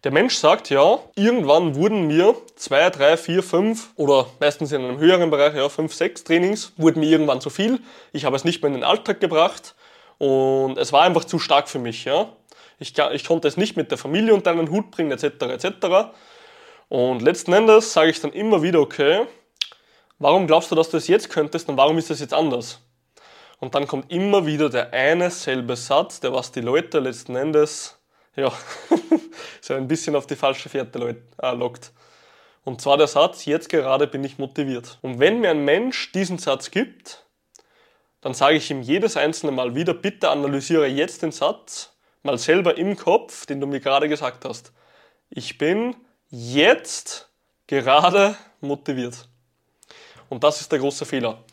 Der 0.05 0.11
Mensch 0.11 0.35
sagt 0.35 0.69
ja, 0.69 0.99
irgendwann 1.15 1.73
wurden 1.73 2.05
mir 2.05 2.35
zwei, 2.55 2.91
drei, 2.91 3.17
vier, 3.17 3.41
fünf 3.41 3.89
oder 3.95 4.27
meistens 4.39 4.71
in 4.71 4.83
einem 4.83 4.99
höheren 4.99 5.31
Bereich, 5.31 5.55
ja, 5.55 5.67
fünf, 5.67 5.95
sechs 5.95 6.23
Trainings, 6.23 6.73
wurden 6.77 6.99
mir 6.99 7.09
irgendwann 7.09 7.41
zu 7.41 7.49
viel. 7.49 7.79
Ich 8.13 8.23
habe 8.23 8.35
es 8.35 8.43
nicht 8.43 8.61
mehr 8.61 8.67
in 8.67 8.75
den 8.75 8.83
Alltag 8.83 9.19
gebracht 9.19 9.73
und 10.19 10.77
es 10.77 10.93
war 10.93 11.01
einfach 11.01 11.25
zu 11.25 11.39
stark 11.39 11.67
für 11.67 11.79
mich. 11.79 12.05
Ja. 12.05 12.29
Ich, 12.77 12.93
ich 13.13 13.25
konnte 13.25 13.47
es 13.47 13.57
nicht 13.57 13.77
mit 13.77 13.89
der 13.89 13.97
Familie 13.97 14.35
unter 14.35 14.51
einen 14.51 14.69
Hut 14.69 14.91
bringen, 14.91 15.09
etc. 15.09 15.23
etc. 15.41 16.11
Und 16.87 17.23
letzten 17.23 17.53
Endes 17.53 17.91
sage 17.91 18.11
ich 18.11 18.21
dann 18.21 18.31
immer 18.31 18.61
wieder, 18.61 18.81
okay, 18.81 19.25
warum 20.19 20.45
glaubst 20.45 20.69
du, 20.69 20.75
dass 20.75 20.91
du 20.91 20.97
es 20.97 21.07
jetzt 21.07 21.31
könntest 21.31 21.67
und 21.67 21.77
warum 21.77 21.97
ist 21.97 22.11
es 22.11 22.19
jetzt 22.19 22.35
anders? 22.35 22.79
Und 23.57 23.73
dann 23.73 23.87
kommt 23.87 24.11
immer 24.11 24.45
wieder 24.45 24.69
der 24.69 24.93
eine 24.93 25.31
selbe 25.31 25.75
Satz, 25.75 26.19
der 26.19 26.31
was 26.31 26.51
die 26.51 26.61
Leute 26.61 26.99
letzten 26.99 27.35
Endes 27.35 27.97
ja, 28.35 28.51
so 29.61 29.73
ein 29.73 29.87
bisschen 29.87 30.15
auf 30.15 30.27
die 30.27 30.35
falsche 30.35 30.69
Fährte 30.69 31.17
äh, 31.41 31.51
lockt. 31.51 31.91
Und 32.63 32.81
zwar 32.81 32.97
der 32.97 33.07
Satz, 33.07 33.45
jetzt 33.45 33.69
gerade 33.69 34.07
bin 34.07 34.23
ich 34.23 34.39
motiviert. 34.39 34.97
Und 35.01 35.19
wenn 35.19 35.39
mir 35.39 35.51
ein 35.51 35.63
Mensch 35.63 36.11
diesen 36.11 36.39
Satz 36.39 36.71
gibt, 36.71 37.23
dann 38.21 38.33
sage 38.33 38.57
ich 38.57 38.71
ihm 38.71 38.81
jedes 38.81 39.17
einzelne 39.17 39.51
Mal 39.51 39.75
wieder, 39.75 39.93
bitte 39.93 40.29
analysiere 40.29 40.87
jetzt 40.87 41.21
den 41.21 41.31
Satz 41.31 41.95
mal 42.23 42.39
selber 42.39 42.75
im 42.77 42.97
Kopf, 42.97 43.45
den 43.45 43.61
du 43.61 43.67
mir 43.67 43.79
gerade 43.79 44.09
gesagt 44.09 44.45
hast. 44.45 44.73
Ich 45.29 45.59
bin 45.59 45.95
jetzt 46.29 47.29
gerade 47.67 48.35
motiviert. 48.61 49.27
Und 50.27 50.43
das 50.43 50.59
ist 50.59 50.71
der 50.71 50.79
große 50.79 51.05
Fehler. 51.05 51.43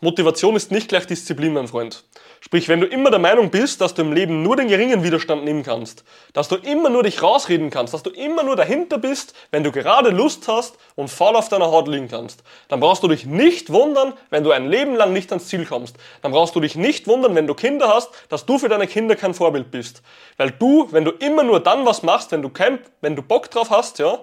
Motivation 0.00 0.56
ist 0.56 0.70
nicht 0.70 0.88
gleich 0.88 1.06
Disziplin, 1.06 1.52
mein 1.52 1.68
Freund. 1.68 2.04
Sprich, 2.44 2.68
wenn 2.68 2.82
du 2.82 2.86
immer 2.86 3.10
der 3.10 3.20
Meinung 3.20 3.50
bist, 3.50 3.80
dass 3.80 3.94
du 3.94 4.02
im 4.02 4.12
Leben 4.12 4.42
nur 4.42 4.54
den 4.54 4.68
geringen 4.68 5.02
Widerstand 5.02 5.44
nehmen 5.44 5.62
kannst, 5.62 6.04
dass 6.34 6.48
du 6.48 6.56
immer 6.56 6.90
nur 6.90 7.02
dich 7.02 7.22
rausreden 7.22 7.70
kannst, 7.70 7.94
dass 7.94 8.02
du 8.02 8.10
immer 8.10 8.42
nur 8.42 8.54
dahinter 8.54 8.98
bist, 8.98 9.34
wenn 9.50 9.64
du 9.64 9.72
gerade 9.72 10.10
Lust 10.10 10.46
hast 10.46 10.76
und 10.94 11.08
faul 11.08 11.36
auf 11.36 11.48
deiner 11.48 11.70
Haut 11.70 11.88
liegen 11.88 12.08
kannst, 12.08 12.44
dann 12.68 12.80
brauchst 12.80 13.02
du 13.02 13.08
dich 13.08 13.24
nicht 13.24 13.72
wundern, 13.72 14.12
wenn 14.28 14.44
du 14.44 14.50
ein 14.50 14.68
Leben 14.68 14.94
lang 14.94 15.14
nicht 15.14 15.32
ans 15.32 15.48
Ziel 15.48 15.64
kommst. 15.64 15.96
Dann 16.20 16.32
brauchst 16.32 16.54
du 16.54 16.60
dich 16.60 16.76
nicht 16.76 17.06
wundern, 17.06 17.34
wenn 17.34 17.46
du 17.46 17.54
Kinder 17.54 17.88
hast, 17.88 18.10
dass 18.28 18.44
du 18.44 18.58
für 18.58 18.68
deine 18.68 18.86
Kinder 18.86 19.16
kein 19.16 19.32
Vorbild 19.32 19.70
bist. 19.70 20.02
Weil 20.36 20.50
du, 20.50 20.88
wenn 20.90 21.06
du 21.06 21.12
immer 21.12 21.44
nur 21.44 21.60
dann 21.60 21.86
was 21.86 22.02
machst, 22.02 22.30
wenn 22.30 22.42
du 22.42 22.50
kein, 22.50 22.78
wenn 23.00 23.16
du 23.16 23.22
Bock 23.22 23.50
drauf 23.50 23.70
hast, 23.70 23.98
ja, 24.00 24.18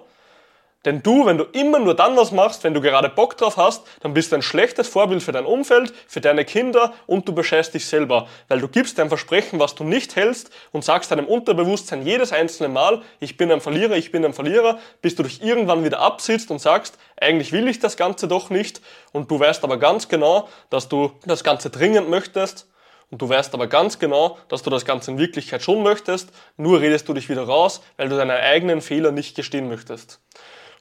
Denn 0.84 1.02
du, 1.02 1.26
wenn 1.26 1.38
du 1.38 1.44
immer 1.44 1.78
nur 1.78 1.94
dann 1.94 2.16
was 2.16 2.32
machst, 2.32 2.64
wenn 2.64 2.74
du 2.74 2.80
gerade 2.80 3.08
Bock 3.08 3.36
drauf 3.36 3.56
hast, 3.56 3.86
dann 4.00 4.14
bist 4.14 4.32
du 4.32 4.36
ein 4.36 4.42
schlechtes 4.42 4.88
Vorbild 4.88 5.22
für 5.22 5.30
dein 5.30 5.46
Umfeld, 5.46 5.94
für 6.08 6.20
deine 6.20 6.44
Kinder 6.44 6.92
und 7.06 7.28
du 7.28 7.32
bescheißt 7.32 7.72
dich 7.72 7.86
selber. 7.86 8.26
Weil 8.48 8.60
du 8.60 8.66
gibst 8.66 8.98
dein 8.98 9.08
Versprechen, 9.08 9.60
was 9.60 9.76
du 9.76 9.84
nicht 9.84 10.16
hältst 10.16 10.50
und 10.72 10.84
sagst 10.84 11.12
deinem 11.12 11.26
Unterbewusstsein 11.26 12.04
jedes 12.04 12.32
einzelne 12.32 12.68
Mal, 12.68 13.02
ich 13.20 13.36
bin 13.36 13.52
ein 13.52 13.60
Verlierer, 13.60 13.96
ich 13.96 14.10
bin 14.10 14.24
ein 14.24 14.34
Verlierer, 14.34 14.78
bis 15.02 15.14
du 15.14 15.22
dich 15.22 15.42
irgendwann 15.42 15.84
wieder 15.84 16.00
absitzt 16.00 16.50
und 16.50 16.60
sagst, 16.60 16.98
eigentlich 17.20 17.52
will 17.52 17.68
ich 17.68 17.78
das 17.78 17.96
Ganze 17.96 18.26
doch 18.26 18.50
nicht 18.50 18.80
und 19.12 19.30
du 19.30 19.38
weißt 19.38 19.62
aber 19.62 19.76
ganz 19.76 20.08
genau, 20.08 20.48
dass 20.68 20.88
du 20.88 21.12
das 21.24 21.44
Ganze 21.44 21.70
dringend 21.70 22.10
möchtest 22.10 22.66
und 23.12 23.22
du 23.22 23.28
weißt 23.28 23.54
aber 23.54 23.68
ganz 23.68 23.98
genau, 23.98 24.38
dass 24.48 24.62
du 24.62 24.70
das 24.70 24.84
Ganze 24.84 25.12
in 25.12 25.18
Wirklichkeit 25.18 25.62
schon 25.62 25.82
möchtest, 25.82 26.30
nur 26.56 26.80
redest 26.80 27.08
du 27.08 27.14
dich 27.14 27.28
wieder 27.28 27.44
raus, 27.44 27.82
weil 27.96 28.08
du 28.08 28.16
deine 28.16 28.34
eigenen 28.34 28.80
Fehler 28.80 29.12
nicht 29.12 29.36
gestehen 29.36 29.68
möchtest. 29.68 30.18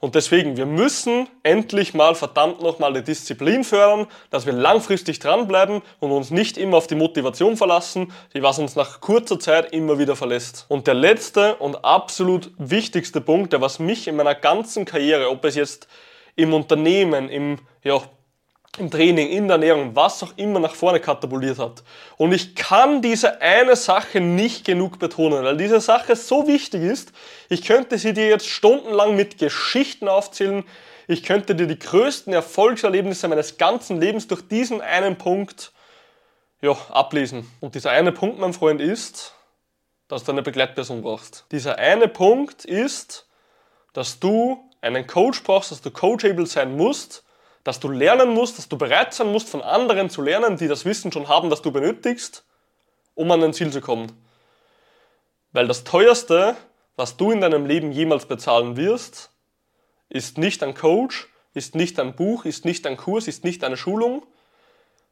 Und 0.02 0.16
deswegen, 0.16 0.58
wir 0.58 0.66
müssen 0.66 1.30
endlich 1.44 1.94
mal 1.94 2.16
verdammt 2.16 2.60
nochmal 2.60 2.92
die 2.92 3.04
Disziplin 3.04 3.64
fördern, 3.64 4.08
dass 4.32 4.48
wir 4.48 4.54
langfristig 4.54 5.20
dranbleiben 5.20 5.84
und 6.00 6.12
uns 6.12 6.32
nicht 6.32 6.58
immer 6.58 6.78
auf 6.78 6.88
die 6.88 6.96
Motivation 6.96 7.56
verlassen, 7.56 8.12
die 8.34 8.42
was 8.42 8.58
uns 8.58 8.76
nach 8.76 9.00
kurzer 9.00 9.40
Zeit 9.40 9.72
immer 9.74 10.00
wieder 10.00 10.16
verlässt. 10.16 10.66
Und 10.70 10.88
der 10.88 10.96
letzte 10.96 11.56
und 11.58 11.86
absolut 11.86 12.50
wichtigste 12.58 13.22
Punkt, 13.22 13.54
der 13.54 13.62
was 13.62 13.78
mich 13.78 14.08
in 14.08 14.16
meiner 14.16 14.34
ganzen 14.34 14.86
Karriere, 14.86 15.30
ob 15.30 15.46
es 15.46 15.54
jetzt 15.54 15.88
im 16.36 16.52
Unternehmen, 16.56 17.30
im 17.30 17.60
ja, 17.84 18.02
im 18.78 18.90
Training, 18.90 19.28
in 19.28 19.48
der 19.48 19.56
Ernährung, 19.56 19.96
was 19.96 20.24
auch 20.24 20.34
immer 20.38 20.60
nach 20.60 20.76
vorne 20.76 21.00
katapultiert 21.00 21.60
hat. 21.60 21.84
Und 22.18 22.32
ich 22.32 22.56
kann 22.56 23.02
diese 23.02 23.42
eine 23.42 23.76
Sache 23.76 24.22
nicht 24.22 24.66
genug 24.66 24.98
betonen, 24.98 25.44
weil 25.44 25.58
diese 25.58 25.82
Sache 25.82 26.16
so 26.16 26.48
wichtig 26.48 26.84
ist. 26.84 27.12
Ich 27.50 27.64
könnte 27.64 27.98
sie 27.98 28.14
dir 28.14 28.28
jetzt 28.28 28.48
stundenlang 28.48 29.16
mit 29.16 29.38
Geschichten 29.38 30.08
aufzählen. 30.08 30.64
Ich 31.08 31.24
könnte 31.24 31.54
dir 31.54 31.68
die 31.68 31.80
größten 31.80 32.32
Erfolgserlebnisse 32.32 33.28
meines 33.28 33.58
ganzen 33.58 34.00
Lebens 34.00 34.28
durch 34.28 34.48
diesen 34.48 34.80
einen 34.80 35.18
Punkt 35.18 35.74
ja, 36.62 36.72
ablesen. 36.90 37.52
Und 37.60 37.76
dieser 37.76 37.92
eine 37.92 38.14
Punkt, 38.14 38.40
mein 38.40 38.54
Freund, 38.54 38.80
ist, 38.80 39.34
dass 40.08 40.24
du 40.24 40.32
eine 40.32 40.44
Begleitperson 40.44 41.02
brauchst. 41.02 41.46
Dieser 41.52 41.78
eine 41.78 42.08
Punkt 42.08 42.64
ist, 42.64 43.28
dass 43.92 44.20
du 44.20 44.64
einen 44.80 45.08
Coach 45.08 45.44
brauchst, 45.44 45.72
dass 45.72 45.82
du 45.82 45.92
coachable 45.92 46.46
sein 46.46 46.78
musst, 46.78 47.24
dass 47.64 47.80
du 47.80 47.90
lernen 47.90 48.30
musst, 48.30 48.58
dass 48.58 48.70
du 48.70 48.78
bereit 48.78 49.14
sein 49.14 49.32
musst, 49.32 49.50
von 49.50 49.62
anderen 49.62 50.10
zu 50.10 50.22
lernen, 50.22 50.58
die 50.58 50.68
das 50.68 50.86
Wissen 50.86 51.12
schon 51.12 51.28
haben, 51.28 51.50
das 51.50 51.62
du 51.62 51.72
benötigst, 51.72 52.44
um 53.16 53.30
an 53.32 53.42
dein 53.42 53.54
Ziel 53.54 53.72
zu 53.72 53.82
kommen. 53.82 54.12
Weil 55.52 55.68
das 55.68 55.84
teuerste, 55.84 56.56
was 56.96 57.18
du 57.18 57.32
in 57.32 57.42
deinem 57.42 57.66
Leben 57.66 57.92
jemals 57.92 58.26
bezahlen 58.26 58.78
wirst, 58.78 59.32
ist 60.10 60.38
nicht 60.38 60.64
ein 60.64 60.74
Coach, 60.74 61.28
ist 61.54 61.76
nicht 61.76 62.00
ein 62.00 62.16
Buch, 62.16 62.46
ist 62.46 62.66
nicht 62.66 62.88
ein 62.88 62.98
Kurs, 62.98 63.28
ist 63.28 63.44
nicht 63.44 63.64
eine 63.64 63.78
Schulung, 63.78 64.26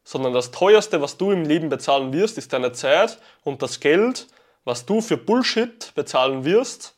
sondern 0.04 0.34
das 0.34 0.52
teuerste, 0.52 1.02
was 1.02 1.18
du 1.18 1.32
im 1.32 1.44
Leben 1.44 1.70
bezahlen 1.70 2.14
wirst, 2.14 2.38
ist 2.38 2.54
deine 2.54 2.72
Zeit 2.72 3.20
und 3.44 3.62
das 3.62 3.80
Geld, 3.80 4.28
was 4.64 4.86
du 4.86 5.02
für 5.02 5.18
Bullshit 5.18 5.94
bezahlen 5.96 6.46
wirst, 6.46 6.96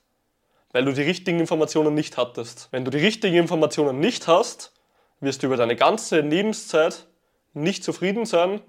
weil 0.72 0.86
du 0.86 0.94
die 0.94 1.02
richtigen 1.02 1.40
Informationen 1.40 1.94
nicht 1.94 2.18
hattest. 2.18 2.70
Wenn 2.72 2.86
du 2.86 2.92
die 2.92 3.00
richtigen 3.00 3.36
Informationen 3.36 4.00
nicht 4.00 4.28
hast, 4.28 4.72
wirst 5.22 5.42
du 5.42 5.48
über 5.48 5.58
deine 5.58 5.76
ganze 5.76 6.20
Lebenszeit 6.20 7.08
nicht 7.54 7.84
zufrieden 7.84 8.26
sein, 8.26 8.62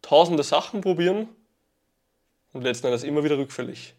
tausende 0.00 0.42
Sachen 0.42 0.80
probieren 0.80 1.28
und 2.52 2.62
letzten 2.62 2.86
Endes 2.86 3.04
immer 3.04 3.24
wieder 3.24 3.36
rückfällig. 3.36 3.94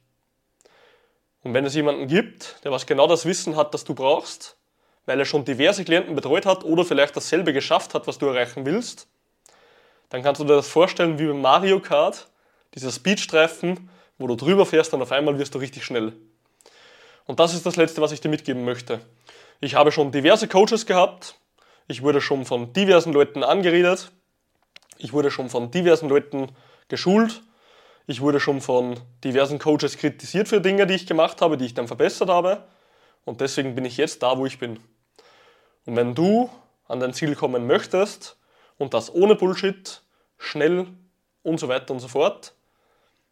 Und 1.43 1.53
wenn 1.53 1.65
es 1.65 1.75
jemanden 1.75 2.07
gibt, 2.07 2.63
der 2.63 2.71
was 2.71 2.85
genau 2.85 3.07
das 3.07 3.25
Wissen 3.25 3.55
hat, 3.55 3.73
das 3.73 3.83
du 3.83 3.93
brauchst, 3.93 4.57
weil 5.05 5.19
er 5.19 5.25
schon 5.25 5.45
diverse 5.45 5.83
Klienten 5.83 6.15
betreut 6.15 6.45
hat 6.45 6.63
oder 6.63 6.85
vielleicht 6.85 7.15
dasselbe 7.15 7.53
geschafft 7.53 7.93
hat, 7.93 8.07
was 8.07 8.17
du 8.17 8.27
erreichen 8.27 8.65
willst, 8.65 9.07
dann 10.09 10.23
kannst 10.23 10.41
du 10.41 10.45
dir 10.45 10.55
das 10.55 10.67
vorstellen 10.67 11.19
wie 11.19 11.27
beim 11.27 11.41
Mario 11.41 11.79
Kart, 11.79 12.27
dieser 12.75 12.91
Speedstreifen, 12.91 13.89
wo 14.17 14.27
du 14.27 14.35
drüber 14.35 14.65
fährst 14.65 14.93
und 14.93 15.01
auf 15.01 15.11
einmal 15.11 15.39
wirst 15.39 15.55
du 15.55 15.59
richtig 15.59 15.85
schnell. 15.85 16.13
Und 17.25 17.39
das 17.39 17.53
ist 17.53 17.65
das 17.65 17.75
Letzte, 17.75 18.01
was 18.01 18.11
ich 18.11 18.21
dir 18.21 18.29
mitgeben 18.29 18.65
möchte. 18.65 19.01
Ich 19.61 19.75
habe 19.75 19.91
schon 19.91 20.11
diverse 20.11 20.47
Coaches 20.47 20.85
gehabt, 20.85 21.35
ich 21.89 22.03
wurde 22.03 22.21
schon 22.21 22.45
von 22.45 22.71
diversen 22.71 23.11
Leuten 23.11 23.43
angeredet. 23.43 24.11
Ich 24.99 25.11
wurde 25.11 25.31
schon 25.31 25.49
von 25.49 25.71
diversen 25.71 26.07
Leuten 26.07 26.51
geschult. 26.87 27.41
Ich 28.05 28.21
wurde 28.21 28.39
schon 28.39 28.61
von 28.61 28.99
diversen 29.23 29.57
Coaches 29.57 29.97
kritisiert 29.97 30.47
für 30.47 30.61
Dinge, 30.61 30.85
die 30.85 30.93
ich 30.93 31.07
gemacht 31.07 31.41
habe, 31.41 31.57
die 31.57 31.65
ich 31.65 31.73
dann 31.73 31.87
verbessert 31.87 32.29
habe. 32.29 32.63
Und 33.25 33.41
deswegen 33.41 33.73
bin 33.73 33.85
ich 33.85 33.97
jetzt 33.97 34.21
da, 34.21 34.37
wo 34.37 34.45
ich 34.45 34.59
bin. 34.59 34.79
Und 35.87 35.95
wenn 35.95 36.13
du 36.13 36.51
an 36.87 36.99
dein 36.99 37.13
Ziel 37.13 37.35
kommen 37.35 37.65
möchtest 37.65 38.37
und 38.77 38.93
das 38.93 39.11
ohne 39.11 39.33
Bullshit, 39.33 40.03
schnell 40.37 40.85
und 41.41 41.59
so 41.59 41.69
weiter 41.69 41.91
und 41.91 42.01
so 42.01 42.07
fort, 42.07 42.53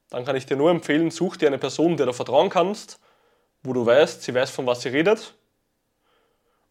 dann 0.09 0.25
kann 0.25 0.35
ich 0.35 0.47
dir 0.47 0.57
nur 0.57 0.71
empfehlen, 0.71 1.11
such 1.11 1.37
dir 1.37 1.47
eine 1.47 1.59
Person, 1.59 1.95
der 1.95 2.07
du 2.07 2.13
vertrauen 2.13 2.49
kannst, 2.49 2.99
wo 3.61 3.73
du 3.73 3.85
weißt, 3.85 4.23
sie 4.23 4.33
weiß, 4.33 4.49
von 4.49 4.65
was 4.65 4.81
sie 4.81 4.89
redet 4.89 5.36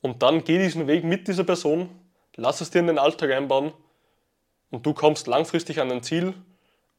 und 0.07 0.23
dann 0.23 0.45
geh 0.45 0.59
diesen 0.59 0.87
Weg 0.87 1.03
mit 1.03 1.27
dieser 1.27 1.43
Person, 1.43 1.89
lass 2.37 2.61
es 2.61 2.71
dir 2.71 2.79
in 2.79 2.87
den 2.87 2.99
Alltag 2.99 3.33
einbauen 3.33 3.73
und 4.71 4.87
du 4.87 4.95
kommst 4.95 5.27
langfristig 5.27 5.81
an 5.81 5.89
dein 5.89 6.05
Ziel, 6.05 6.33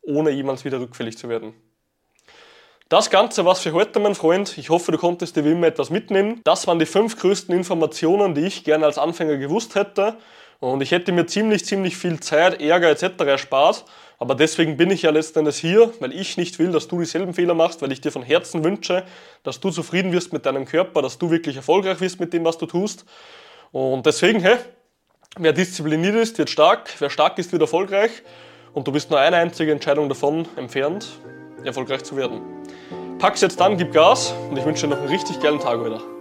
ohne 0.01 0.29
jemals 0.31 0.65
wieder 0.65 0.81
rückfällig 0.81 1.17
zu 1.17 1.29
werden. 1.29 1.53
Das 2.89 3.09
Ganze 3.09 3.45
war's 3.45 3.61
für 3.61 3.71
heute, 3.71 4.01
mein 4.01 4.13
Freund. 4.13 4.57
Ich 4.57 4.69
hoffe, 4.69 4.91
du 4.91 4.97
konntest 4.97 5.37
dir 5.37 5.45
wie 5.45 5.53
immer 5.53 5.67
etwas 5.67 5.89
mitnehmen. 5.89 6.41
Das 6.43 6.67
waren 6.67 6.79
die 6.79 6.85
fünf 6.85 7.17
größten 7.17 7.55
Informationen, 7.55 8.35
die 8.35 8.45
ich 8.45 8.65
gerne 8.65 8.85
als 8.85 8.97
Anfänger 8.97 9.37
gewusst 9.37 9.75
hätte. 9.75 10.17
Und 10.59 10.81
ich 10.81 10.91
hätte 10.91 11.13
mir 11.13 11.27
ziemlich, 11.27 11.63
ziemlich 11.63 11.95
viel 11.95 12.19
Zeit, 12.19 12.61
Ärger 12.61 12.89
etc. 12.89 13.23
erspart. 13.25 13.85
Aber 14.19 14.33
deswegen 14.33 14.77
bin 14.77 14.89
ich 14.89 15.03
ja 15.03 15.11
letzten 15.11 15.39
Endes 15.39 15.57
hier, 15.57 15.93
weil 15.99 16.11
ich 16.13 16.37
nicht 16.37 16.57
will, 16.57 16.71
dass 16.71 16.87
du 16.87 16.99
dieselben 16.99 17.33
Fehler 17.33 17.53
machst, 17.53 17.81
weil 17.81 17.91
ich 17.91 18.01
dir 18.01 18.11
von 18.11 18.23
Herzen 18.23 18.63
wünsche, 18.63 19.03
dass 19.43 19.59
du 19.59 19.69
zufrieden 19.69 20.11
wirst 20.11 20.33
mit 20.33 20.45
deinem 20.45 20.65
Körper, 20.65 21.01
dass 21.01 21.19
du 21.19 21.29
wirklich 21.29 21.55
erfolgreich 21.55 22.01
wirst 22.01 22.19
mit 22.19 22.33
dem, 22.33 22.43
was 22.43 22.57
du 22.57 22.65
tust. 22.65 23.05
Und 23.71 24.05
deswegen, 24.05 24.39
hey, 24.39 24.57
wer 25.37 25.53
diszipliniert 25.53 26.15
ist, 26.15 26.37
wird 26.39 26.49
stark, 26.49 26.89
wer 26.99 27.11
stark 27.11 27.37
ist, 27.37 27.51
wird 27.51 27.61
erfolgreich. 27.61 28.11
Und 28.73 28.87
du 28.87 28.91
bist 28.91 29.09
nur 29.11 29.19
eine 29.19 29.37
einzige 29.37 29.71
Entscheidung 29.71 30.09
davon 30.09 30.47
entfernt, 30.55 31.07
erfolgreich 31.63 32.03
zu 32.03 32.17
werden. 32.17 32.41
Pack's 33.19 33.41
jetzt 33.41 33.61
an, 33.61 33.77
gib 33.77 33.93
Gas 33.93 34.33
und 34.49 34.57
ich 34.57 34.65
wünsche 34.65 34.87
dir 34.87 34.93
noch 34.93 35.01
einen 35.01 35.09
richtig 35.09 35.39
geilen 35.39 35.59
Tag 35.59 35.83
wieder. 35.83 36.16